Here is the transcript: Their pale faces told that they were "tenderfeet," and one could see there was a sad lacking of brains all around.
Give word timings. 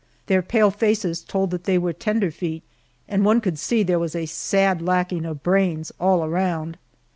Their 0.25 0.41
pale 0.41 0.71
faces 0.71 1.21
told 1.23 1.51
that 1.51 1.65
they 1.65 1.77
were 1.77 1.93
"tenderfeet," 1.93 2.63
and 3.07 3.23
one 3.23 3.39
could 3.39 3.59
see 3.59 3.83
there 3.83 3.99
was 3.99 4.15
a 4.15 4.25
sad 4.25 4.81
lacking 4.81 5.25
of 5.25 5.43
brains 5.43 5.91
all 5.99 6.25
around. 6.25 6.79